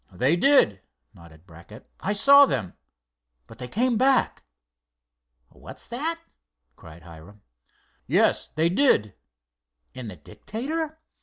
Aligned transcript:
"They 0.11 0.35
did," 0.35 0.81
nodded 1.13 1.45
Brackett. 1.45 1.87
"I 1.99 2.13
saw 2.13 2.47
them. 2.47 2.73
But 3.45 3.59
they 3.59 3.67
came 3.67 3.99
back." 3.99 4.41
"What's 5.49 5.87
that?" 5.89 6.19
cried 6.75 7.03
Hiram. 7.03 7.43
"Yes, 8.07 8.47
they 8.55 8.67
did." 8.69 9.13
"In 9.93 10.07
the 10.07 10.15
Dictator?" 10.15 10.97